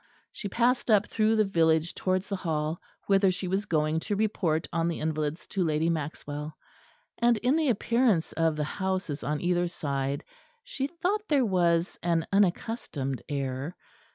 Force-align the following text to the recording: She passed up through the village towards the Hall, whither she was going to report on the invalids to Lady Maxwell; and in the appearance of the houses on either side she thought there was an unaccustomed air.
She 0.31 0.49
passed 0.49 0.89
up 0.89 1.05
through 1.05 1.35
the 1.35 1.45
village 1.45 1.93
towards 1.93 2.27
the 2.27 2.35
Hall, 2.37 2.81
whither 3.05 3.29
she 3.31 3.47
was 3.47 3.67
going 3.67 3.99
to 3.99 4.15
report 4.15 4.65
on 4.73 4.87
the 4.87 4.99
invalids 4.99 5.45
to 5.49 5.63
Lady 5.63 5.91
Maxwell; 5.91 6.55
and 7.19 7.37
in 7.37 7.55
the 7.55 7.69
appearance 7.69 8.31
of 8.31 8.55
the 8.55 8.63
houses 8.63 9.23
on 9.23 9.41
either 9.41 9.67
side 9.67 10.23
she 10.63 10.87
thought 10.87 11.27
there 11.27 11.45
was 11.45 11.99
an 12.01 12.25
unaccustomed 12.33 13.21
air. 13.29 13.75